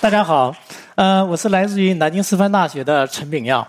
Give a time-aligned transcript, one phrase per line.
[0.00, 0.56] 大家好，
[0.94, 3.68] 呃，我是来自于南京师范大学的陈炳耀。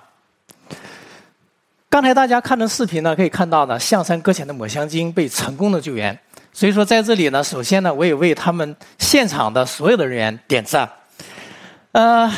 [1.89, 6.17] 刚才大家看的视频呢，可以看到呢，象山搁浅的抹香鲸被成功的救援。
[6.53, 10.89] 所以说，在这里呢，首先呢，我也为他们现场的所有的人员点赞。
[11.91, 12.31] 呃，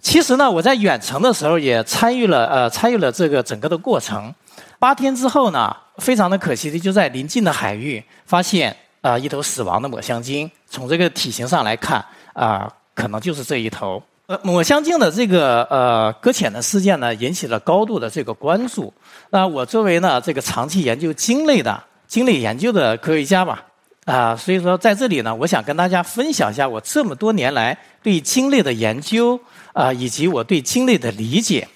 [0.00, 4.32] 其实呢，我在远程的时候也参与了，呃，参与了这个整个的过程。
[4.78, 10.48] 八天之后呢，非常的可惜的，就在临近的海域发现啊一头死亡的抹香鲸。
[10.70, 12.72] 从这个体型上来看啊。
[12.96, 14.02] 可能就是这一头。
[14.26, 18.92] 呃，抹香鲸的这个呃搁浅的事件呢，引起了高度的这个关注。
[19.30, 23.62] 那我作为呢这个长期研究鲸类的鲸类研究的科学家吧，
[24.04, 29.38] 啊，所以说在这里呢，我想跟大家分享一下我这么多年来对鲸类的研究
[29.72, 31.68] 啊，以及我对鲸类的理解。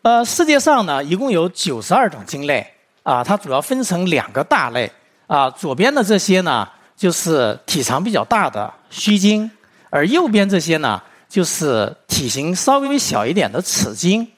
[0.00, 2.66] 呃，世界上呢一共有九十二种鲸类
[3.02, 4.90] 啊，它主要分成两个大类
[5.26, 6.66] 啊，左边的这些呢。
[7.00, 9.50] 就是体长比较大的须鲸，
[9.88, 14.28] 而右边这些呢，就是体型稍微小一点的齿鲸。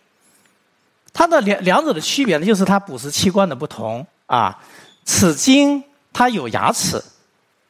[1.13, 4.57] 它的两两者的区别呢，就是它捕食器官的不同啊。
[5.05, 7.03] 齿鲸它有牙齿，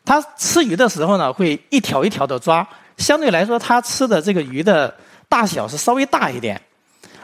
[0.04, 4.94] 它吃鱼的时候呢，会一条一条的抓，相对来说，它吃的这个鱼的
[5.26, 6.60] 大小是稍微大一点。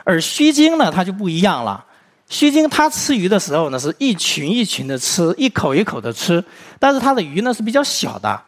[0.05, 1.85] 而须鲸呢，它就不一样了。
[2.29, 6.45] 须鲸它吃鱼的时候呢，是一群一群的吃，一口一口的吃，
[6.79, 8.41] 但是它的鱼呢是比较小的，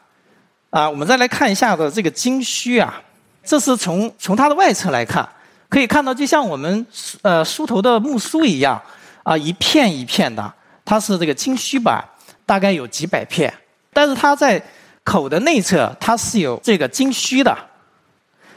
[0.69, 3.03] 啊，我们再来看一下的这个鲸须啊，
[3.43, 5.27] 这是从从它的外侧来看，
[5.71, 6.87] 可以看到就像我们
[7.23, 8.81] 呃梳头的木梳一样，
[9.23, 10.53] 啊，一片一片的，
[10.85, 12.05] 它是这个鲸须板，
[12.45, 13.53] 大概有几百片，
[13.95, 14.63] 但是它在
[15.03, 17.57] 口的内侧，它是有这个鲸须的，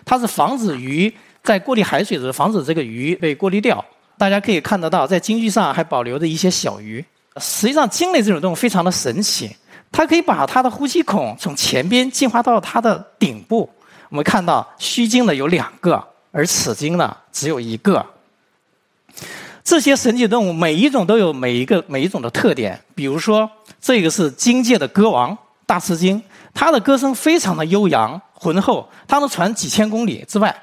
[0.03, 3.83] 它是防止鱼在过滤海水的时候，防止这个鱼被过滤掉。
[4.23, 7.03] 大家可以看得到，在鲸须上还保留着一些小鱼。
[7.41, 9.53] 实际上，鲸类这种动物非常的神奇，
[9.91, 13.69] 它可以把它的呼吸孔从前边进化到它的顶部。
[14.07, 16.01] 我们看到须鲸呢有两个，
[16.31, 18.05] 而齿鲸呢只有一个。
[19.61, 22.79] 这些神奇动物每一种都有每一个每一种的特点。
[22.95, 23.51] 比如说，
[23.81, 26.23] 这个是鲸界的歌王大翅鲸，
[26.53, 30.55] 它的歌声非常的悠扬浑厚，它能传几千公里之外。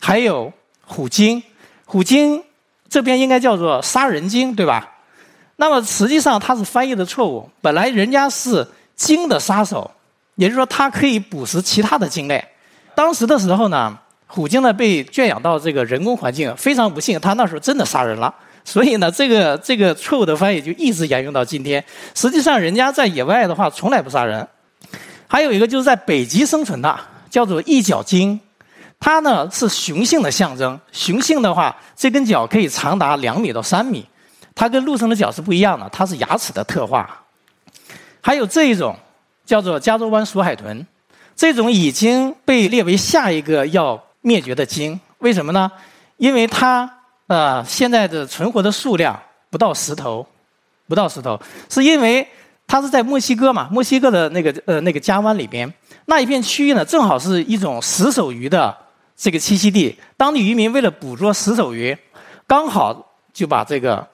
[0.00, 0.52] 还有
[0.84, 1.40] 虎鲸，
[1.84, 2.42] 虎鲸。
[2.94, 4.88] 这边应该叫做杀人鲸，对吧？
[5.56, 7.50] 那么实际上它是翻译的错误。
[7.60, 9.90] 本来人家是鲸的杀手，
[10.36, 12.44] 也就是说它可以捕食其他的鲸类。
[12.94, 18.32] 当时的时候呢，虎鲸呢被圈养到这个人工环境，非常不幸，它那时候真的杀人了。
[18.64, 21.84] 所以呢，这个这个错误的翻译就一直沿用到今天。
[22.14, 24.46] 实际上，人家在野外的话从来不杀人。
[25.26, 26.96] 还有一个就是在北极生存的，
[27.28, 28.38] 叫做一角鲸。
[29.04, 34.02] 它呢是雄性的象征，雄性的话，这根脚可以长达两米到三米。
[34.54, 37.22] 它跟陆生的脚是不一样的，它是牙齿的特化。
[38.22, 38.96] 还有这一种
[39.44, 40.86] 叫做加州湾鼠海豚，
[41.36, 44.98] 这种已经被列为下一个要灭绝的鲸。
[45.18, 45.70] 为什么呢？
[46.16, 46.90] 因为它
[47.26, 49.20] 呃现在的存活的数量
[49.50, 50.26] 不到十头，
[50.88, 51.38] 不到十头，
[51.68, 52.26] 是因为
[52.66, 55.70] 它是在墨西哥嘛，墨西哥的那个呃那个加湾里边
[56.06, 58.74] 那一片区域呢，正好是一种石手鱼的。
[59.16, 61.96] 这个栖息地，当地渔民为了捕捉石手鱼，
[62.46, 64.06] 刚好就把这个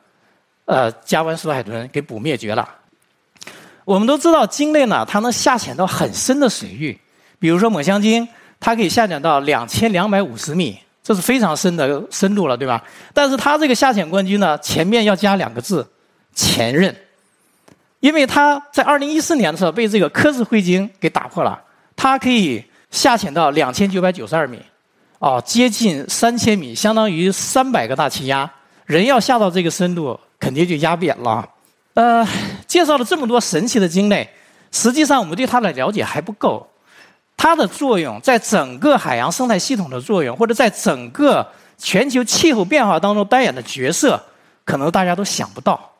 [0.66, 2.69] 呃加湾鼠海豚给捕灭绝了。
[3.84, 6.97] 我们都知道鲸类呢，它能下潜到很深的水域，
[7.38, 8.28] 比如说抹香鲸，
[8.61, 12.84] 它可以下潜到两千两百五十米，这是非常深的深度了，对吧？
[13.12, 15.84] 但是它这个下潜冠军呢，前面要加两个字：
[16.34, 16.94] 前任，
[17.99, 21.61] 因为它在二零一四年的时候被这个科氏灰鲸给打破了，
[21.97, 24.62] 它可以下潜到两千九百九十二米。
[25.20, 28.50] 哦，接近三千米，相当于三百个大气压。
[28.86, 31.47] 人要下到这个深度，肯定就压扁了。
[31.92, 32.26] 呃，
[32.66, 34.26] 介绍了这么多神奇的鲸类，
[34.72, 36.66] 实际上我们对它的了解还不够。
[37.36, 41.46] 它的作用在整个海洋生态系统的作用，或者在整个
[41.76, 44.19] 全球气候变化当中扮演的角色，
[44.64, 45.93] 可能大家都想不到。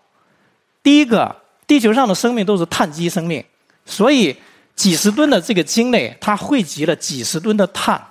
[0.82, 3.44] 第一个，地球上的生命都是碳基生命，
[3.84, 4.34] 所以
[4.75, 8.02] 几十吨的这个鲸类，它汇集了几十吨的碳。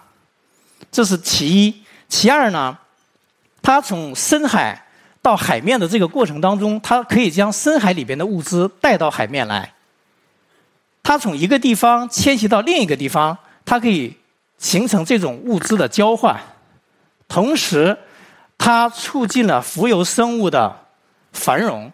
[0.92, 2.78] 这是其一，其二呢，
[3.62, 4.88] 它从深海
[5.22, 9.74] 到海面的这个过程当中，它可以将深海里边的物资带到海面来。
[11.04, 14.16] 它从一个地方迁徙到另一个地方，它可以
[14.58, 16.40] 形成这种物资的交换，
[17.28, 17.98] 同时，
[18.58, 20.86] 它促进了浮游生物的
[21.34, 21.92] 繁荣。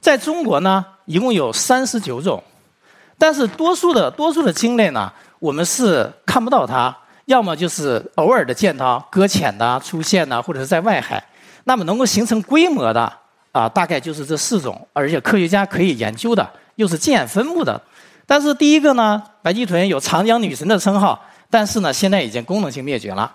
[0.00, 2.42] 在中国呢，一共有三十九种，
[3.18, 6.96] 但是多数的多数的鲸类呢，我们是看不到它。
[7.28, 11.22] 要么就是偶尔的见到搁浅的出现呢，或者是在外海，
[11.64, 13.12] 那么能够形成规模的
[13.52, 17.78] 啊，大概就是这四种，而且科学家可以研究的，又是近眼分布的，
[18.24, 23.30] 但是第一个呢，白鳍豚有长江女神的称号，但是呢，现在已经功能性灭绝了。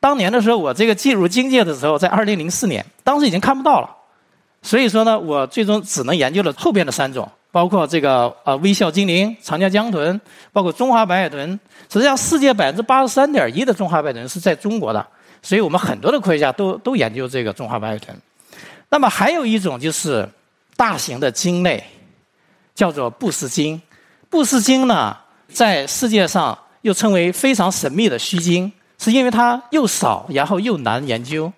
[0.00, 3.88] 当年的时候，我这个进入经界的时候，在二零零四年，当时已经看不到了。
[4.60, 10.20] 所以说呢，我最终只能研究了后边的三种，包括这个呃微笑精灵、长江江豚，
[10.52, 11.58] 包括中华白海豚。
[11.88, 15.04] 实际上，世界百分之八十三点一的中华白海豚是在中国的，
[15.42, 18.16] 所以我们很多的科学家都都研究这个中华白海豚。
[18.88, 20.28] 那么还有一种就是
[20.76, 21.82] 大型的鲸类，
[22.74, 23.80] 叫做布氏鲸。
[24.28, 25.16] 布氏鲸呢，
[25.52, 31.52] 在世界上又称为非常神秘的须鲸，是因为它又少，然后又难研究。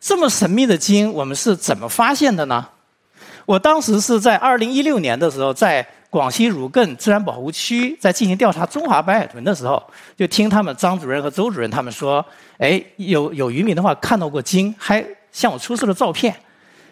[0.00, 2.66] 这么神秘的鲸，我们是怎么发现的呢？
[3.48, 9.82] 我当时是在二零一六年的时候，在广西儒艮自然保护区在进行调查中华白海豚的时候，
[10.14, 12.22] 就听他们张主任和周主任他们说，
[12.58, 15.02] 哎，有有渔民的话看到过鲸，还
[15.32, 16.36] 向我出示了照片。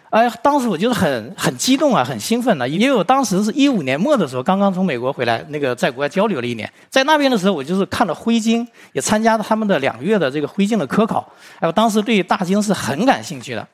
[0.09, 11.31] 哎，当时我就是很很激动啊，很兴奋的，因为我当时是一五年末的时候，刚刚从美国回来，那个在国外交流了一年，在那边的时候，我就是看了灰鲸，也参加了他们的两个月的这个灰鲸的科考。
[11.59, 13.67] 哎，我当时对大鲸是很感兴趣的。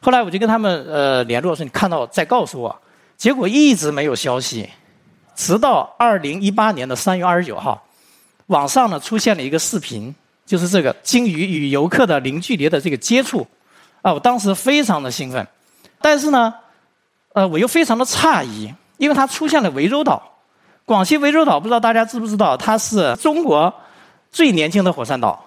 [0.00, 2.74] 后来我就跟他们呃联络说，你看到再告诉我。
[3.16, 4.68] 结果一直没有消息，
[5.34, 7.82] 直到二零一八年的三月二十九号，
[8.46, 10.14] 网上呢出现了一个视频，
[10.44, 13.46] 就是这个鲸鱼与游客的零距离的这个接触。
[14.02, 15.46] 啊，我当时非常的兴奋。
[16.00, 16.54] 但是呢，
[17.32, 20.22] 呃，我又非常的诧异，因为它出现了涠洲岛。
[20.84, 23.72] 广西涠洲岛不知道大家知不知道，它是中国
[24.30, 25.45] 最年轻的火山岛，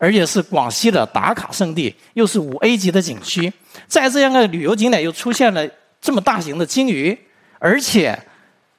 [0.00, 3.52] 而且是广西的打卡圣地，又是五 A 级的景区。
[3.86, 5.68] 在这样的旅游景点又出现了
[6.00, 7.16] 这么大型的鲸鱼，
[7.58, 8.18] 而且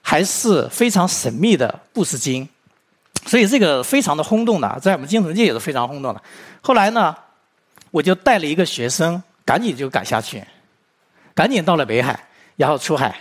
[0.02, 2.50] 还是非常神秘的布氏鲸，
[3.28, 6.20] 所以这个非常的轰动的，在我们鲸豚界也是非常轰动的。
[6.60, 7.16] 后来呢，
[7.92, 10.44] 我就带了一个学生，赶紧就赶下去。
[11.36, 12.20] 赶紧到了北海，
[12.56, 13.16] 然后出海。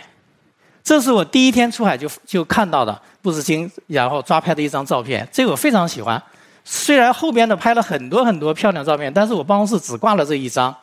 [0.83, 5.27] 这是我第一天出海就就看到的布氏鲸，然后抓拍的一张照片。
[5.31, 6.21] 这个我非常喜欢。
[6.63, 10.75] 虽然后边的拍了很多很多漂亮照片，但是我办公室只挂了这一张，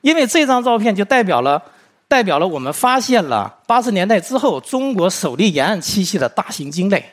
[0.00, 1.62] 因为这张照片就代表了
[2.08, 7.04] 代表了我们发现了八十年代之后中国首例沿岸栖息的大型鲸类。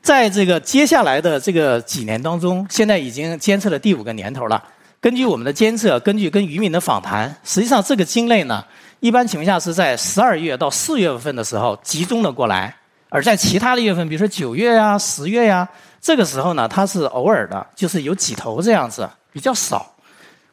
[0.00, 4.62] 在这个接下来的这个几年当中，现在已经监测了第五个年头了。
[5.00, 8.64] 根据我们的监测，根据跟渔民的访谈，实际上这个鲸类呢，
[9.00, 12.74] 一般情况下是在十二月到四月份的时候集中了过来，
[13.08, 15.68] 而在其他的月份，比如说九月呀、十月呀，
[16.04, 19.90] 这个时候呢，它是偶尔的，就是有几头这样子，比较少。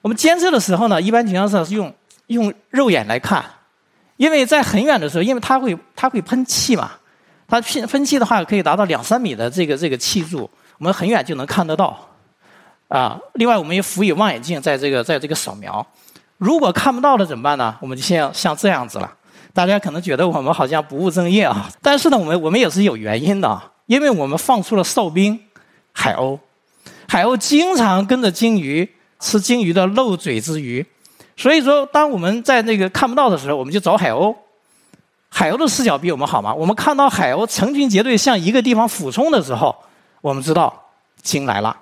[0.02, 1.94] 我们监测的时候呢，一般情况下是用
[2.28, 3.44] 用肉眼来看，
[4.16, 6.92] 因为在很远的时候，因为它会它会喷气嘛，
[7.50, 12.00] 它喷喷气的话可以达到两三米的这个这个气柱，我们很远就能看得到。
[12.88, 15.86] 啊，另外我们也辅以望远镜，在这个在这个扫描。
[16.38, 17.76] 如果看不到了怎么办呢？
[17.82, 19.14] 我们就像像这样子了。
[19.54, 25.38] 大家可能觉得我们好像不务正业啊，但是呢，我们我们也是有原因的，因为我们放出了哨兵
[25.92, 26.40] 海鸥，
[27.10, 28.90] 海鸥经常跟着鲸鱼
[29.20, 30.86] 吃鲸鱼的漏嘴之鱼，
[31.36, 34.34] 所以说当我们在那个看不到的时候，我们就找海鸥。
[35.28, 36.54] 海鸥的视角比我们好吗？
[36.54, 39.76] 我们看到海鸥成群结队向一个地方俯冲的时候，
[40.22, 40.74] 我们知道
[41.22, 41.76] 鲸来了。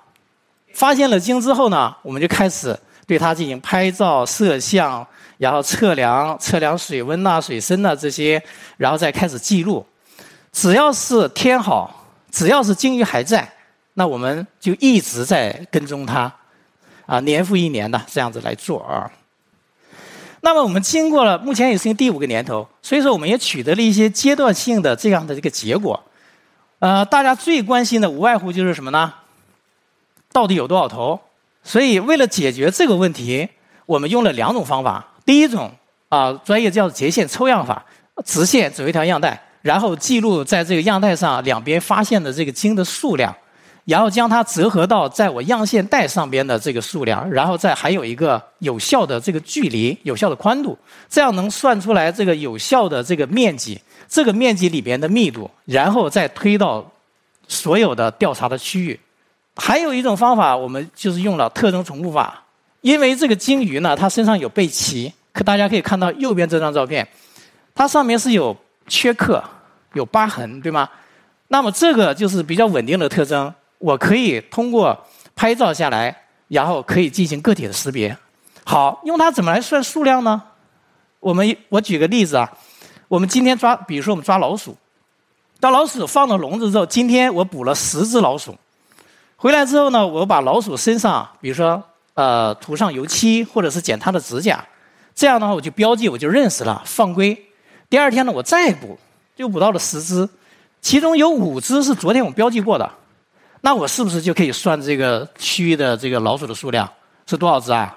[0.74, 2.76] 发现了鲸之后呢，我们就开始
[3.06, 5.06] 对它进行拍照、摄像，
[5.38, 8.42] 然后测量、测量水温呐、水深呐这些，
[8.78, 9.86] 然后再开始记录。
[10.52, 11.99] 只要是天好，
[12.30, 13.50] 只要是鲸鱼还在，
[13.94, 16.32] 那我们就一直在跟踪它，
[17.06, 19.10] 啊，年复一年的这样子来做啊。
[20.42, 26.02] 那么我们经过了目前也是第五个年头，所以说我们也取得了一些阶段性的这样的一个结果。
[26.78, 29.12] 呃，大家最关心的无外乎就是什么呢？
[30.32, 31.20] 到底有多少头？
[31.62, 33.46] 所以为了解决这个问题，
[33.84, 35.06] 我们用了两种方法。
[35.26, 35.70] 第一种
[36.08, 37.84] 啊，专业叫截线抽样法，
[38.24, 43.34] 直线走一条样带，然后记录在这个样带上两边发现的这个鲸的数量，
[43.84, 56.90] 然后将它折合到在我样线带上边的这个数量，然后再还有一个有效的这个距离、有效的宽度，这样能算出来这个有效的这个面积，这个面积里边的密度，然后再推到
[57.48, 58.98] 所有的调查的区域。
[59.56, 62.42] 还有一种方法，我们就是用了特征重复法。
[62.80, 67.06] 因为这个鲸鱼呢，它身上有背鳍，可大家可以看到右边这张照片，
[67.74, 68.56] 它上面是有
[68.90, 69.42] 缺刻、
[69.94, 70.86] 有疤痕，对吗？
[71.46, 76.14] 那么这个就是比较稳定的特征，我可以通过拍照下来，
[76.48, 78.16] 然后可以进行个体的识别。
[78.64, 80.42] 好，用它怎么来算数量呢？
[81.20, 82.50] 我们我举个例子啊，
[83.08, 84.76] 我们今天抓，比如说我们抓老鼠，
[85.60, 88.56] 当老鼠放到笼子之后，今天我捕了十只老鼠。
[89.36, 91.82] 回来之后呢，我把老鼠身上，比如说
[92.14, 94.64] 呃涂上油漆，或者是剪它的指甲，
[95.14, 97.46] 这样的话我就标记，我就认识了，放归。
[97.90, 98.96] 第二天呢，我再捕，
[99.34, 100.28] 又捕到了十只，
[100.80, 102.88] 其中有五只是昨天我标记过的，
[103.62, 106.88] 那我是不是就可以算这个区域的这个老鼠的数量
[107.26, 107.96] 是多少只啊？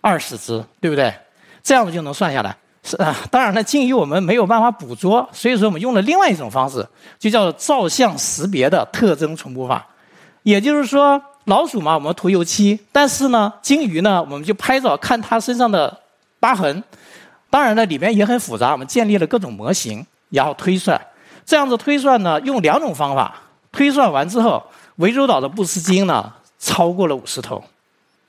[0.00, 1.14] 二十只，对不对？
[1.62, 2.56] 这样子就能算下来。
[2.82, 6.86] 是啊，当然了，鲸鱼我们没有办法捕捉，所以说我们用了另外一种方式，
[7.18, 9.86] 就叫照相识别的特征重播法。
[10.44, 15.94] 也就是说，老鼠嘛，我们涂油漆，但是呢，鲸鱼呢，我们就拍照看它身上的
[16.40, 16.82] 疤痕。
[17.50, 21.00] 当然了，里面也很复杂，我们建立了各种模型，然后推算。
[21.46, 23.34] 这样子推算呢，用两种方法。
[23.72, 24.62] 推算完之后，
[24.98, 27.62] 涠洲岛的布氏鲸呢，超过了五十头，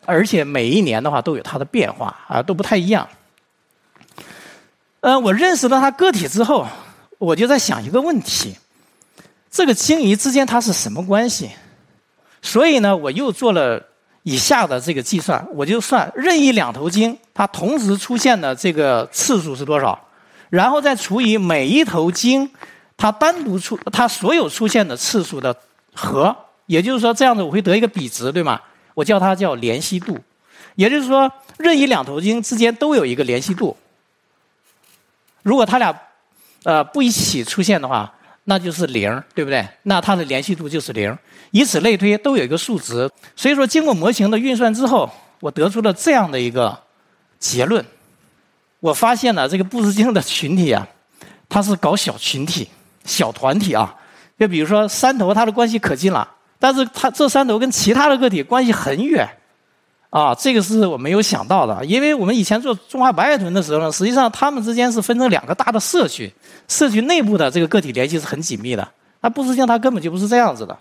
[0.05, 3.07] 而且每一年的话都有它的变化啊，都不太一样。
[5.01, 6.67] 呃，我认识到它个体之后，
[7.17, 8.55] 我就在想一个问题：
[9.49, 11.49] 这个鲸鱼之间它是什么关系？
[12.41, 13.81] 所以呢，我又做了
[14.29, 19.99] 以下的这个计算，我就算任意两头鲸它同时出现的这个次数是多少，
[20.51, 22.47] 然后再除以每一头鲸
[22.95, 25.55] 它单独出它所有出现的次数的
[25.95, 26.35] 和，
[26.67, 28.61] 也就是说这样子我会得一个比值，对吗？
[28.93, 30.15] 我叫它叫联系度，
[30.75, 33.75] 也就是说任意两头鲸之间都有一个联系度。
[35.41, 35.91] 如果它俩，
[36.65, 38.13] 呃，不一起出现的话，
[38.45, 39.67] 那就是零，对不对？
[39.83, 41.15] 那它的联系度就是零。
[41.51, 43.09] 以此类推，都有一个数值。
[43.35, 46.77] 所以说，经过模型的运算之后，我得出了这样的一个
[47.39, 47.83] 结论：
[48.79, 50.87] 我发现了这个布氏鲸的群体啊，
[51.47, 52.69] 它是搞小群体、
[53.05, 53.95] 小团体啊。
[54.39, 56.29] 就比如说三头，它的关系可近了，
[56.59, 59.27] 但是它这三头跟其他的个体关系很远。
[60.09, 66.33] 啊，这个是我没有想到的，因为我们以前做中华白海豚的时候呢，实际上它们之间是分成两个大的社区，
[66.67, 68.87] 社区内部的这个个体联系是很紧密的。
[69.21, 70.75] 那布氏鲸它根本就不是这样子的。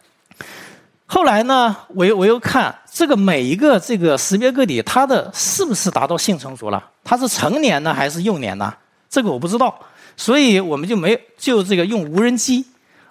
[1.05, 6.83] 后来呢，我又我又看这个每一个这个识别个体，它的是不是达到性成熟了？
[7.05, 8.73] 它是成年呢还是幼年呢？
[9.11, 9.79] 这个我不知道，
[10.17, 12.65] 所以我们就没就这个用无人机，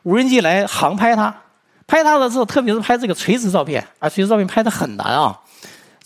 [0.04, 1.36] 无人机来航拍它，
[1.86, 5.38] 拍它的时候，特别是拍这个垂直照片啊，垂直照片拍的很难啊。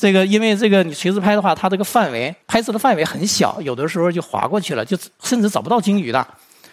[0.01, 6.27] 这个因为这个你垂直拍的话，它这个范围拍摄的范围很小，有的时候就划过去了，就甚至找不到鲸鱼的。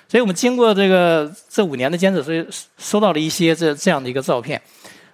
[0.09, 2.43] 所以我们经过这个这五年的监测，所以
[2.79, 4.59] 收到了一些这这样的一个照片。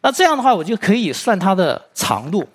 [0.00, 2.49] 那这样的话，我就可以算它的长度。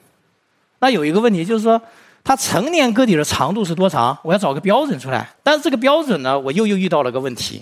[0.79, 1.81] 那有一个问题就是说，
[2.23, 4.17] 它成年个体的长度是多长？
[4.23, 5.29] 我要找个标准出来。
[5.43, 7.61] 但是这个标准呢，我又又遇到了个问题，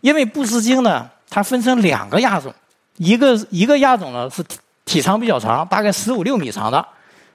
[0.00, 2.52] 因为布氏鲸呢，它分成两个亚种，
[2.96, 4.44] 一个一个亚种呢是
[4.84, 6.84] 体长比较长，大概十五六米长的。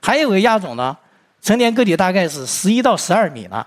[0.02, 0.98] 还有个亚种呢，
[1.42, 3.66] 成年个体大概是十一到十二米呢。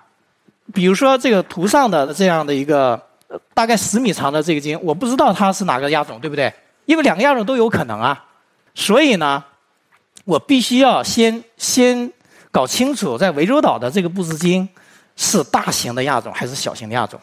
[0.72, 3.00] 比如说这个图上的这样的一个
[3.52, 6.52] 大概十米长的这个鲸，我不知道它是哪个亚种，对不对？
[6.86, 8.24] 因为两个亚种都有可能啊。
[8.74, 9.44] 所以呢，
[10.24, 12.10] 我必须要先先
[12.50, 14.68] 搞清楚，在涠洲岛的这个布氏鲸
[15.16, 17.20] 是大型的亚种还是小型的亚种。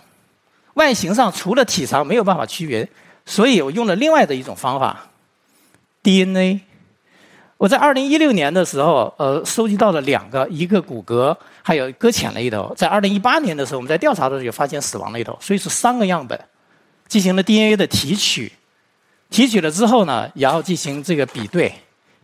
[0.75, 2.88] 外形上除了体长没有办法区别，
[3.25, 5.08] 所以我用了另外的一种方法
[6.01, 6.62] ，DNA。
[7.62, 12.74] 我在二零一六年的时候，呃，收集到了两个，一个骨骼，还有搁浅了一头。
[12.75, 16.39] 在二零一八年的时候，我们在调查的时候发现死亡了一头，所以是三个样本，
[17.08, 18.51] 进行了 DNA 的提取，
[19.30, 21.72] 提取了之后呢，然后进行这个比对，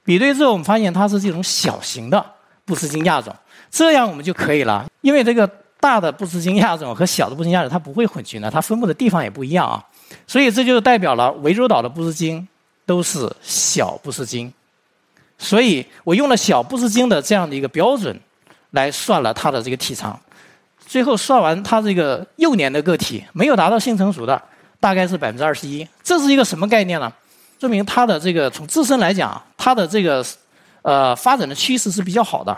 [0.03, 2.25] 比对之后我们发现它是这种小型的
[2.65, 3.31] 布氏鲸亚种，
[3.69, 5.47] 这样我们就可以了，因为这个
[5.79, 9.85] 大的布氏鲸亚种和小的布氏鲸亚种它不会混群的，它分布的地方也不一样啊，
[10.25, 12.47] 所以这就代表了涠洲岛的布氏鲸
[12.87, 14.51] 都是小布氏鲸。
[15.37, 18.19] 所以我用了小布氏鲸的这样的一个标准，
[18.71, 20.19] 来算了它的这个体长。
[20.85, 24.41] 最后算完它这个幼年的个体没有达到性成熟的，
[24.79, 25.87] 大概是百分之二十一。
[26.01, 27.11] 这是一个什么概念呢？
[27.59, 30.25] 说明它的这个从自身来讲，它的这个
[30.81, 32.57] 呃发展的趋势是比较好的。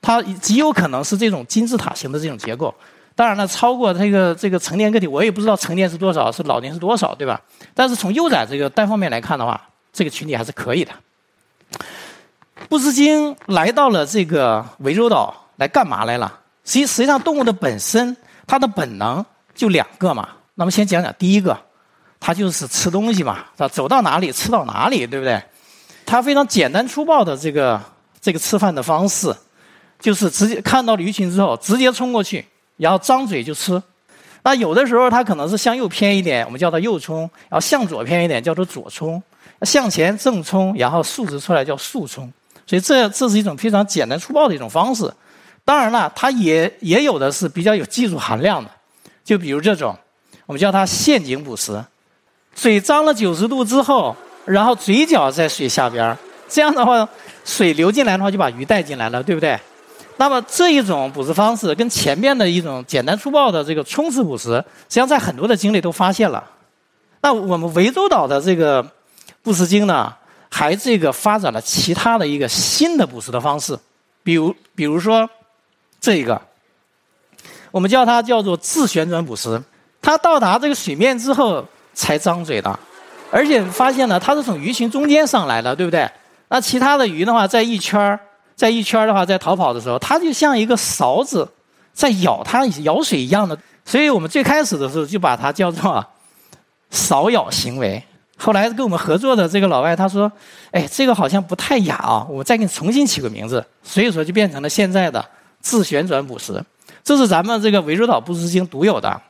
[0.00, 2.72] 它极有可能是这种金字塔型的这种结构。
[3.16, 7.40] 当然了，超过这个这个成年个体，我也不知道成年是多少，是老年是多少，对吧？
[7.72, 9.60] 但是从幼崽这个单方面来看的话，
[9.92, 10.92] 这个群体还是可以的。
[12.68, 16.40] 布氏鲸来到了这个涠洲岛来干嘛来了？
[16.64, 18.16] 实际实际上，动物的本身
[18.46, 20.28] 它的本能就两个嘛。
[20.54, 21.56] 那么先讲讲第一个，
[22.18, 25.42] 它就是吃东西嘛，它走到哪里吃到哪里，对不对？
[26.06, 27.80] 它非常简单粗暴的这个
[28.20, 29.34] 这个吃饭的方式，
[30.00, 32.44] 就是直接看到了鱼群之后直接冲过去，
[32.76, 33.82] 然后张嘴就吃。
[34.42, 39.20] 那有的时候它可能是向右偏一点，我们叫它右冲；然后向左偏一点，叫做左冲；
[39.62, 42.32] 向前正冲，然后竖直出来叫竖冲。
[42.66, 45.12] 所以这这是一种非常简单粗暴的一种方式，
[45.64, 48.70] 当然了，它也也有的是比较有技术含量的，
[49.24, 49.96] 就比如这种，
[50.46, 51.82] 我们叫它陷阱捕食，
[52.54, 56.16] 嘴张了九十度之后，然后嘴角在水下边
[56.48, 57.08] 这样的话，
[57.44, 59.58] 水流进来的话就把鱼带进来了，对不对？
[60.16, 66.42] 那么这一种捕食方式跟前面的一种简单粗暴的这个冲刺捕食，实际上在很多的鲸类都发现了。
[67.20, 68.86] 那我们涠洲岛的这个
[69.42, 70.14] 布氏鲸呢，
[70.56, 73.76] 还这个发展了其他的一个新的捕食的方式，
[74.22, 75.28] 比如比如说
[76.00, 76.40] 这个，
[77.72, 79.60] 我们叫它叫做自旋转捕食。
[80.00, 82.78] 它到达这个水面之后才张嘴的，
[83.32, 86.08] 而且发现呢，它是从鱼群中间上来的，对不对？
[86.46, 88.20] 那其他的鱼的话，在一圈儿，
[88.54, 91.50] 在一圈儿的话，在逃跑的时候，它就像一个勺子
[91.92, 93.58] 在舀它舀水一样的。
[93.84, 96.06] 所以我们最开始的时候就把它叫做
[96.92, 98.00] 勺舀行为。
[98.36, 100.30] 后来跟我们合作的这个老外他说
[100.72, 105.24] ：“哎，这个好像不太雅啊，我再给你重新起个名字。”所以说就变成了现在的
[105.60, 106.62] 自旋转捕食。
[107.02, 109.20] 这是咱们这个涠洲岛布氏鲸独有的。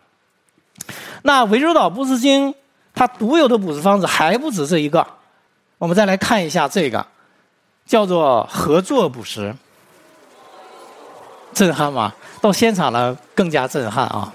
[1.22, 2.54] 那涠洲岛布氏鲸
[2.94, 5.06] 它独有的捕食方式还不止这一个，
[5.78, 7.06] 我们再来看一下这个，
[7.84, 9.54] 叫做合作捕食，
[11.52, 12.14] 震撼吗？
[12.40, 14.32] 到现场了更加震撼啊！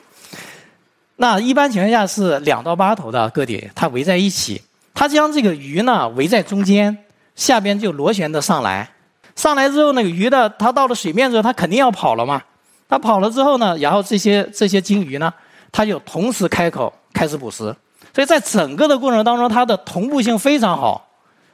[1.22, 4.62] 那一般情况下是两到八头的个体，它围在一起，
[4.94, 6.98] 它将这个鱼呢围在中间，
[7.36, 8.90] 下边就螺旋的上来，
[9.36, 12.42] 上来之后那个鱼的它到了水面之后，它肯定要跑了嘛，
[12.88, 15.32] 它跑了之后呢，然后这些这些鲸鱼呢。
[15.72, 17.66] 它就同时开口开始捕食，
[18.12, 21.08] 所以在整个的过程当中，它的同步性非常好，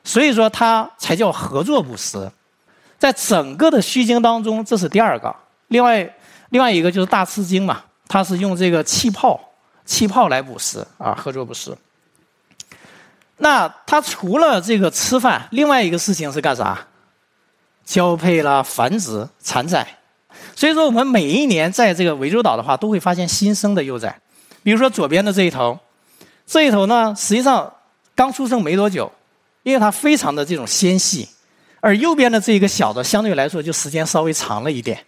[0.06, 2.32] 所以说它才叫合作捕食。
[2.98, 5.36] 在整个的须鲸当中，这是第二个。
[5.68, 6.10] 另外，
[6.52, 9.38] 另外一个就是大翅鲸嘛，它是用这个气泡
[9.86, 11.76] 气泡来捕食啊，合作捕食。
[13.38, 16.88] 那它除了这个吃饭，另外一个事情是干啥？
[17.86, 19.86] 交配啦、繁殖、产崽。
[20.56, 24.20] 所以说，我们每一年在这个涠洲岛的话，都会发现新生的幼崽。
[24.64, 25.78] 比如说左边的这一头，
[26.48, 27.72] 这一头呢，实际上
[28.16, 29.12] 刚出生没多久，
[29.64, 31.28] 因为它非常的这种纤细；
[31.80, 35.06] 而右边的这一个小的，相对来说就时间稍微长了一点。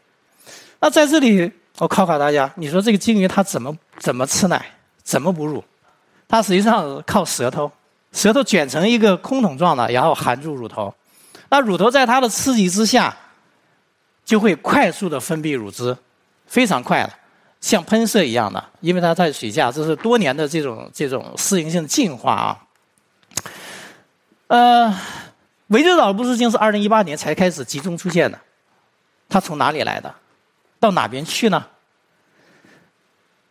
[0.79, 4.65] 那在这里，我考考大家，你说这个鲸鱼它怎么怎么吃奶，
[5.03, 5.63] 怎么哺乳？
[6.27, 7.71] 它实际上靠舌头，
[8.11, 10.93] 舌头卷成一个空桶状的，然后含住乳头。
[11.49, 13.15] 那乳头在它的刺激之下。
[14.27, 15.95] 就会快速的分泌乳汁，
[16.47, 17.13] 非常快的，
[17.61, 22.59] 像喷射一样的，因为它在水下，这是多年的这种这种适应性进化啊。
[24.47, 24.93] 呃，
[25.69, 28.37] 涠洲岛布氏鲸是二零一八年才开始集中出现的，
[29.29, 30.13] 它从哪里来的？
[30.77, 31.65] 到哪边去呢？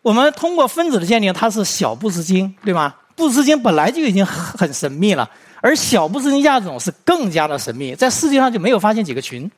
[0.07, 2.95] 我们通过分子的鉴定，它是小布氏鲸，对吗？
[3.17, 5.29] 布氏鲸本来就已经很神秘了，
[5.61, 9.51] 而小布氏鲸亚种是更加的神秘，在世界上就没有发现几个群。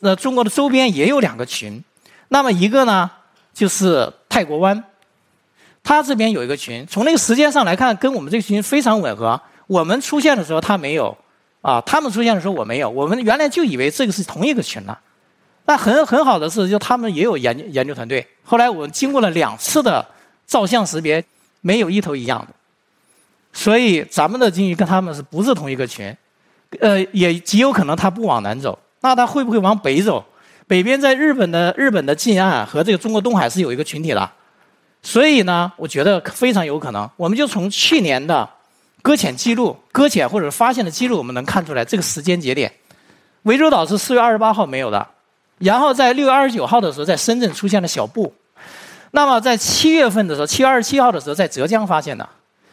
[0.00, 1.80] 那中国的周边也有两个群，
[2.26, 3.08] 那么一个呢
[3.54, 4.82] 就是泰国湾，
[5.84, 9.40] 它这边有一个群，从那个时间上来看，跟我们这个群非常吻合。
[9.68, 11.16] 我们出现的时候它没有，
[11.60, 12.90] 啊，他们出现的时候我没有。
[12.90, 14.98] 我们原来就以为这个是同一个群呢。
[15.66, 18.26] 那很很好的是，就他们也有研究研究团队。
[18.44, 20.06] 后来我们经过了两次的
[20.46, 21.22] 照相识别，
[21.60, 22.54] 没有一头一样的，
[23.52, 26.16] 所以咱们的鲸鱼跟他们是不是同一个群？
[26.80, 28.78] 呃，也极有可能它不往南走。
[29.00, 30.24] 那它会不会往北走？
[30.66, 34.30] 北边在日本的日本的近岸和这个中国东海是有一个群体的，
[35.02, 37.08] 所以呢，我觉得非常有可能。
[37.16, 38.48] 我们就从去年的
[39.02, 42.72] 搁浅记录、搁浅或者发现的记录，我们能看出来这个时间节点。
[43.44, 45.06] 涠洲岛是四月二十八号没有的，
[45.58, 48.32] 然后在六月二十九号的时候，在深圳出现了小布，
[49.12, 52.28] 那么在七月份的时候，七月二十七号的时候，在浙江发现的。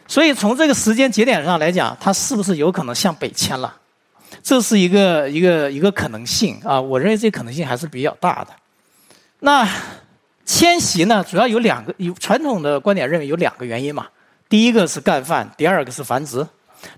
[0.06, 3.74] 所以从这个时间节点上来讲，它是不是有可能向北迁了？
[4.42, 8.50] 这是一个一个一个可能性啊，我认为这可能性还是比较大的。
[9.40, 9.66] 那
[10.44, 14.06] 迁徙呢，主要有两个，有传统的观点认为有两个原因嘛。
[14.46, 16.46] 第一个是干饭，第二个是繁殖。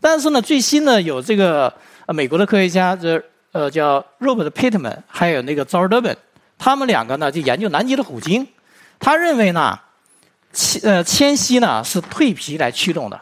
[0.00, 1.72] 但是呢，最新的有这个
[2.08, 3.22] 美国的科学家，这
[3.56, 6.18] 呃叫 Robert Pittman，还有那个 z o r d e r b a n
[6.58, 8.46] 他们两个呢就研究南极的虎鲸，
[8.98, 9.78] 他认为呢
[10.52, 13.20] 迁呃迁徙呢是蜕皮来驱动的。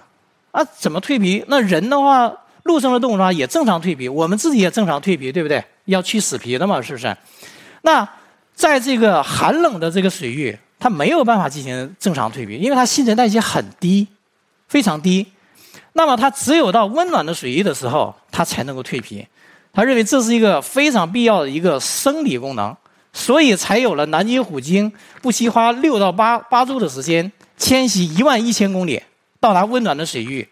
[0.51, 1.45] 啊，怎么蜕皮？
[1.49, 2.33] 那人的话。
[2.65, 5.63] 陆生的动物的话也正常蜕皮，我们自己也正常蜕皮，对不对？
[5.85, 7.15] 要去死皮的嘛，是不是？
[7.83, 8.09] 那
[8.55, 14.09] 在这个寒冷的这个水域，它没有办法进行正常蜕皮，因为它新陈代谢很低，
[14.67, 15.31] 非常低。
[15.93, 19.29] 那么它只有到温暖的水域的时候，它才能够蜕皮。
[19.75, 22.75] 他认为这是一个非常必要的一个生理功能，
[23.13, 29.03] 所以才有了南极虎鲸不惜花六到八八周的时间迁徙一万一千公里
[29.41, 30.49] 到达温暖的水域。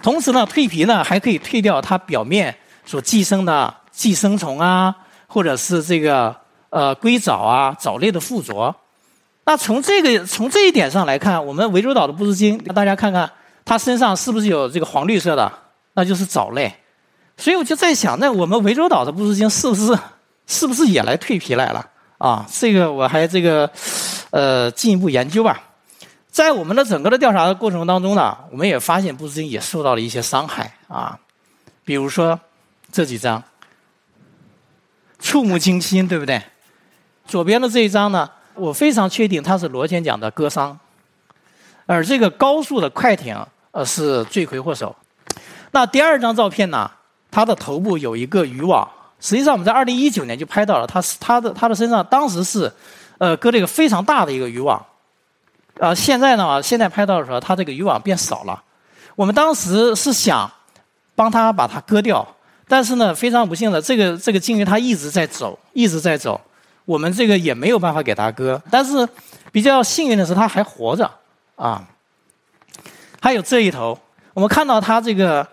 [0.00, 4.94] 同时呢，蜕皮呢还可以蜕掉它表面所寄生的寄生虫啊，
[5.26, 6.34] 或者是这个
[6.70, 8.74] 呃硅藻啊藻类的附着。
[9.44, 13.28] 那从这个从这一点上来看，我们涠洲岛的布氏鲸，大家看看
[13.64, 15.52] 它身上是不是有这个黄绿色的？
[15.94, 16.72] 那就是藻类。
[17.40, 19.98] 所以我就在想，那我们涠洲岛的布氏鲸是不是
[20.46, 21.88] 是不是也来蜕皮来了？
[22.18, 23.68] 啊，这个我还这个
[24.28, 25.58] 呃进一步研究吧。
[26.30, 31.18] 在我们的整个的调查的过程当中呢，我们也发现布斯金也受到了一些伤害啊，
[31.82, 32.38] 比如说
[32.92, 33.42] 这几张，
[35.18, 36.42] 触目惊心，对不对？
[37.26, 40.78] 左边的这一张呢，我非常确定它是螺旋桨的割伤，
[41.86, 43.34] 而这个高速的快艇
[43.70, 44.94] 呃是罪魁祸首。
[45.70, 46.90] 那第二张照片呢，
[47.30, 48.88] 它的头部有一个渔网，
[49.20, 52.72] 实际上我们在二零一九年就拍到了，它是它的它的身上当时是
[53.18, 54.84] 呃割了一个非常大的一个渔网。
[55.78, 56.62] 啊，现在呢？
[56.62, 58.62] 现在拍到的时候，它这个渔网变少了。
[59.16, 60.50] 我们当时是想
[61.14, 62.26] 帮他把它割掉，
[62.68, 66.38] 但是呢，非常不幸的，这个这个鲸鱼它一直在走，一直在走，
[66.84, 68.60] 我们这个也没有办法给它割。
[68.70, 69.08] 但是
[69.50, 71.10] 比较幸运的是，它还活着
[71.56, 71.82] 啊。
[73.22, 73.98] 还有这一头，
[74.34, 75.46] 我们看到它这个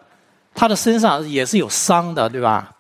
[0.58, 2.72] 他的身上也是有伤的，对吧？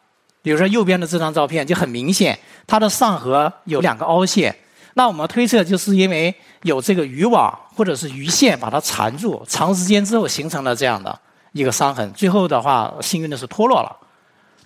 [0.41, 4.55] 比如说右边的这张照片就很明显，他的上颌有两个凹陷。
[4.95, 11.15] 那我们推测，就是因为有这个渔网或者是鱼线把它缠住，长时间之后形成了这样的
[11.51, 12.11] 一个伤痕。
[12.13, 13.95] 最后的话，幸运的是脱落了，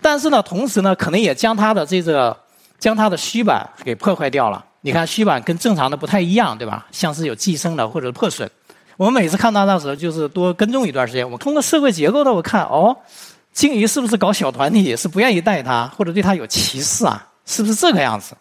[0.02, 2.38] 但是呢，同时呢，可能也将他的这个
[2.80, 4.64] 将他的须板给破坏掉了。
[4.80, 6.88] 你看，须板跟正常的不太一样，对吧？
[6.94, 8.50] 像是有寄生的或者破损。
[8.98, 11.30] 我们每次看到那时候，就是多跟踪一段时间。
[11.30, 12.96] 我通过社会结构的我看，哦，
[13.52, 17.28] 鲸鱼是不是搞小团体，是不愿意带它，或者对它有歧视啊？
[17.46, 18.36] 是不是这个样子？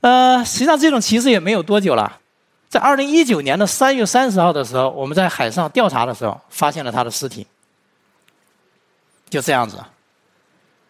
[0.00, 2.20] 呃，实际上这种歧视也没有多久了，
[2.68, 7.44] 在二零一九年的三月三十号的时候，我们在海上调查的时候，发现了他的尸体，
[9.28, 9.78] 就这样子。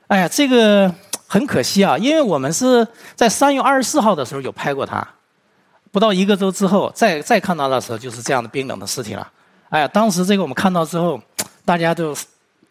[0.09, 0.92] 哎呀，这个
[1.26, 5.07] 很可惜啊，因为我们是在三月二十四号的时候有拍过他，
[5.90, 9.31] 不到一个周之后，再再看到的时候就是这样的冰冷的尸体了。
[9.68, 11.20] 哎呀，当时这个我们看到之后，
[11.64, 12.14] 大家都，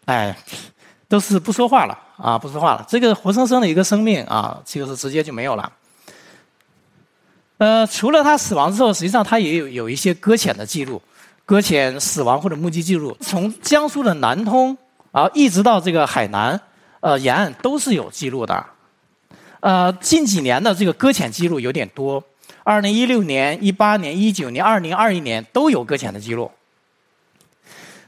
[0.06, 0.38] 哎，
[1.08, 2.86] 都是不说话了啊，不说话了。
[2.88, 5.72] 这个活生生的一个生命啊，就是直接就没有了。
[7.58, 11.02] 呃，除了他死亡之后，实际上他也有有一些搁浅的记录，
[11.46, 13.16] 搁浅死亡或者目击记录。
[13.22, 14.78] 从江苏的南通
[15.12, 16.60] 啊，一直到这个海南
[17.00, 18.66] 呃沿岸都是有记录的。
[19.62, 22.24] 呃，近几年的这个搁浅记录有点多，
[22.66, 26.50] 二零一六年、一八年、一九年、二零二一年都有搁浅的记录。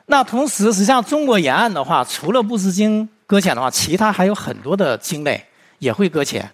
[0.07, 5.45] 那同时，实际上中国沿岸的话，除了布斯鲸搁浅的话，其他还有很多的鲸类
[5.77, 6.49] 也会搁浅。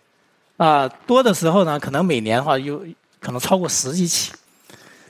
[0.58, 2.86] 啊，多的时候呢，可能每年的话有
[3.22, 4.34] 可能超过十几起。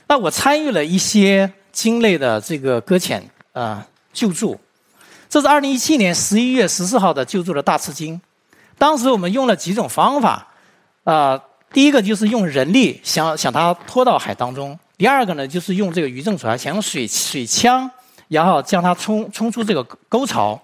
[0.08, 4.60] 那我参与了一些鲸类的这个搁浅啊救助。
[5.27, 8.21] 这是二零一七年十一月十四号的救助的大赤鲸。
[8.77, 10.47] 当时我们用了几种方法，
[11.06, 11.41] 啊，
[11.73, 17.89] 第一个就是用人力想想它拖到海当中；第二个呢，就是用这个渔政船想用水水枪，
[18.29, 20.62] 然后将它冲冲出这个沟槽。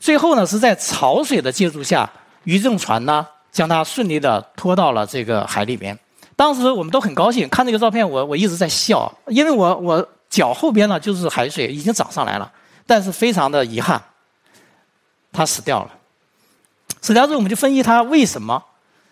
[0.00, 2.10] 最后呢，是在潮水的借助下，
[2.42, 3.24] 渔政船呢。
[3.50, 5.98] 将它顺利的拖到了这个海里边。
[6.36, 12.52] 当时我们都很高兴，看这个照片，我我一直在笑，因为我我脚后边呢就是海水已经涨上来了，
[12.86, 14.00] 但是非常的遗憾，
[15.32, 15.90] 它死掉了。
[17.00, 18.62] 死掉之后，我们就分析它为什么。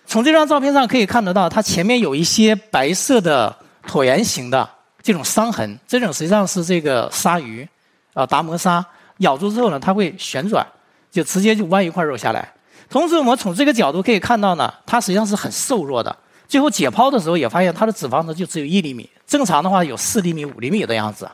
[0.06, 3.54] 从这张照片上可以看得到，它前面有一些白色的
[3.86, 4.68] 椭圆形的
[5.02, 7.68] 这种伤痕，这种实际上是这个鲨鱼
[8.14, 8.84] 啊达摩鲨
[9.18, 10.64] 咬住之后呢，它会旋转，
[11.10, 12.52] 就直接就弯一块肉下来。
[12.88, 16.16] 同时，我们从这个角度可以看到呢，它实际上是很瘦弱的。
[16.46, 21.28] 最后解剖的时候也发现，它的脂肪呢就只有一厘米，正常的话有四厘米、五厘米的样子，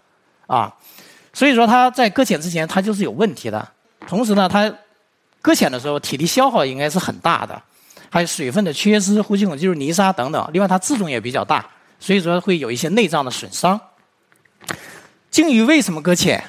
[0.47, 0.75] 啊，
[1.35, 3.69] 所以说它在搁浅之前它就是有问题的。
[4.07, 4.73] 同时呢，它
[5.43, 7.63] 搁浅的时候体力消耗应该是很大的，
[8.12, 10.51] 还有水分的缺失、呼吸孔进入泥沙等等。
[10.53, 11.64] 另外，它自重也比较大，
[11.98, 13.81] 所以说会有一些内脏的损伤。
[15.31, 16.44] 鲸鱼为什么搁浅？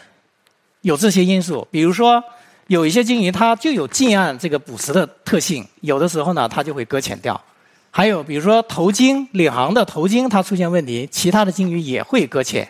[0.82, 2.21] 有这些因素，比如说。
[2.67, 7.39] 有一些鲸鱼，它就有近岸这个捕食的特性，有的时候呢，它就会搁浅掉。
[7.91, 12.67] 还有比如说头鲸，领航的头鲸它出现问题，其他的鲸鱼也会搁浅。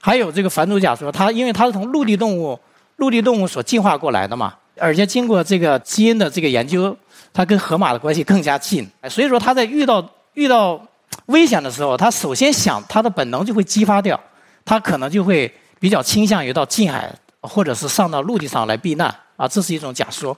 [0.00, 2.58] 还有这个反祖甲说，它因为它是从陆地动物、
[2.96, 6.94] 陆地动物所进化过来的嘛，而且经过这个基因的这个研究，
[7.32, 10.80] 它跟河马的关系更加近，所以说它在遇到遇到
[11.26, 14.18] 危险的时候，它首先想它的本能就会激发掉，
[14.64, 17.14] 它可能就会比较倾向于到近海。
[17.40, 20.36] 或者是上到陆地上来避难啊，这是一种假说。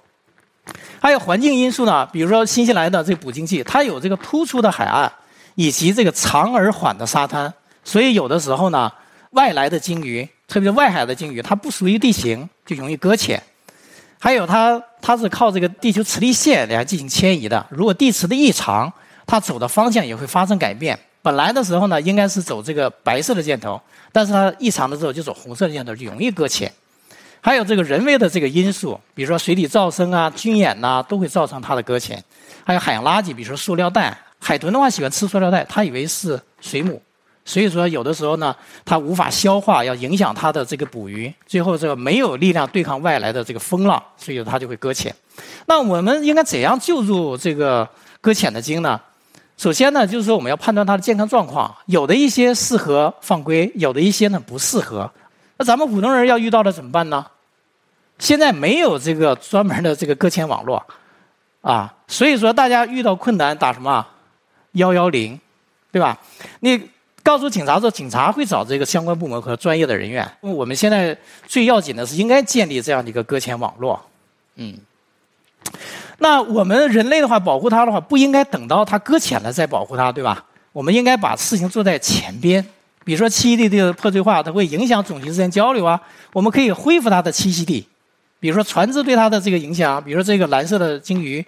[1.01, 5.11] 还有环境因素呢，比如说新西兰的这捕鲸器，它有这个突出的海岸
[5.55, 8.93] 以及这个长而缓的沙滩，所以有的时候呢，
[9.31, 13.43] 外来的鲸鱼，特别是外海的鲸鱼，它不熟悉地形，就容易搁浅。
[14.23, 17.67] 还有它，它是靠这个地球磁力线来进行迁移的。
[17.71, 18.93] 如果地磁的异常，
[19.27, 20.99] 它走的方向也会发生改变。
[21.23, 23.81] 本来的时候呢，应该是走这个白色的箭头，
[24.13, 26.71] 但是它异常的时候就走红色的箭头，就容易搁浅。
[27.41, 32.23] 还有这个人为的这个因素，比如说水底噪声啊、军演呐，都会造成它的搁浅。
[32.63, 37.01] 还有海洋垃圾，比如说塑料袋，海豚的话喜欢吃塑料袋，它以为是水母，
[37.45, 45.15] 所以说有的时候呢，它无法消化，要影响它的这个捕鱼，最后这个没有力量对抗外来的这个风浪，所以它就会搁浅。
[45.67, 47.89] 那我们应该怎样救助这个
[48.21, 49.01] 搁浅的鲸呢？
[49.57, 55.11] 首先呢，就是说我们要判断它的健康状况，有的一些适合放归，有的一些呢不适合。
[55.59, 57.27] 那咱们普通人要遇到了怎么办呢？
[58.19, 60.83] 现在没有这个专门的这个搁浅网络，
[61.63, 64.07] 啊，所以说大家遇到困难打什么？
[64.73, 65.39] 幺幺零，
[65.91, 66.19] 对吧？
[66.61, 66.89] 你
[67.23, 70.29] 告诉警察说，警察会找这个相关部门和专业的人员。
[70.41, 74.01] 我们现在最要紧的是应该建立这样的一个搁浅网络，
[74.57, 74.75] 嗯。
[76.19, 80.45] 那我们人类的话，保护它的话，不应该等到它搁浅了再保护它，对吧？
[80.73, 82.65] 我们应该把事情做在前边。
[83.05, 86.01] 比如说栖息地的破碎化，它会影响种群之间交流啊，
[86.33, 87.87] 我们可以恢复它的栖息地。
[88.39, 91.45] 比如说船只对它的这个影响，比如说这个蓝色的鲸鱼，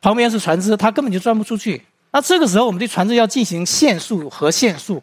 [0.00, 1.80] 旁边是船只，它根本就钻不出去。
[2.14, 5.02] 那这个时候，我们对船只要进行限速和限速，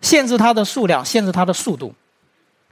[0.00, 1.94] 限制它的数量，限制它的速度。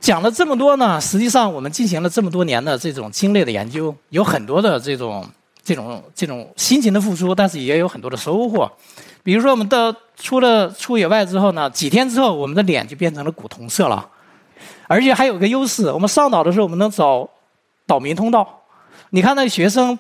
[0.01, 5.25] 讲了这么多呢，实际上我们进行了这么多年的这种鲸类的研究，有很多的这种
[5.63, 8.69] 这种这种辛勤的付出，但是也有很多的收获。
[9.23, 14.11] 比如说，我们到出了出野外之后呢，几天之后，我们的脸就变成了古铜色了，
[14.89, 17.31] 而且还有个优势，我们上岛的时候，我们能找。
[17.87, 18.65] 岛民通道，
[19.09, 19.99] 你看那学生，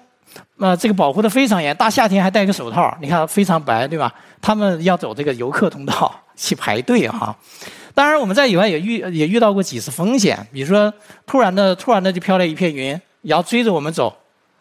[0.59, 4.13] 呃，这个保护的非常严，大夏天还戴个手套，你看非常白，对吧？
[4.41, 7.37] 他们要走这个游客通道去排队哈。
[7.95, 10.93] 当然，我们在野外也遇也遇到过几次风险，比如说
[11.27, 14.17] 突然的突然的就飘来一片云，然后追着我们走，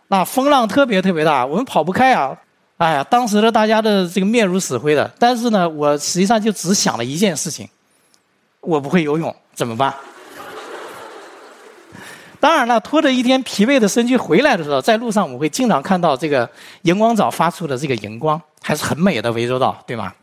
[0.07, 2.35] 那风浪特别特别大，我们跑不开啊！
[2.77, 5.11] 哎呀，当时的大家的这个面如死灰的。
[5.17, 7.67] 但是呢，我实际上就只想了一件事情，
[8.61, 9.93] 我不会游泳，怎么办？
[12.47, 16.49] 当然了，拖着一天疲惫的身躯回来的时候，在路上我们会经常看到这个
[16.83, 20.13] 荧光藻发出的这个荧光，还是很美的涠洲岛，对吗？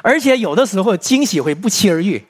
[0.00, 2.26] 而且有的时候惊喜会不期而遇，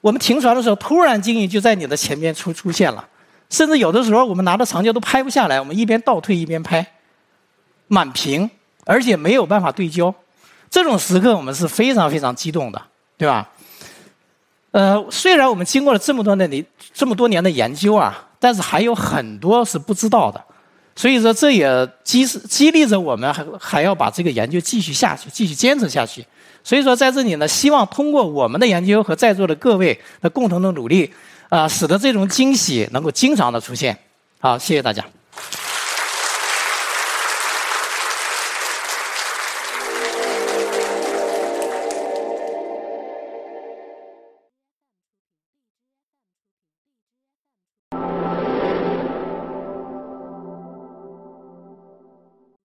[0.00, 3.06] 我们停船的时候，突然鲸鱼就在你的前面出出现了，
[3.50, 6.86] 甚至有的时候我们拿着长焦都拍不下来，我们一边倒退一边拍，
[7.88, 8.48] 满屏，
[8.86, 10.14] 而且没有办法对焦，
[10.70, 12.80] 这种时刻我们是非常非常激动的，
[13.18, 13.50] 对吧？
[14.70, 20.42] 呃，虽然我们经过了这么多年的这么多年的研究啊，但是还有很多是不知道的，
[20.94, 26.24] 所以说这也激激励着我们还还要把这个研究继续下去，继续坚持下去。
[26.62, 31.10] 所以说在这里呢，希望通过我们的研究和在座的各位的共同的努力，
[31.48, 33.96] 啊，使得这种惊喜能够经常的出现。
[34.38, 35.02] 好，谢谢大家。